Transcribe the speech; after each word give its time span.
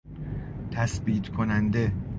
تثبیت 0.71 1.29
کننده 1.29 1.91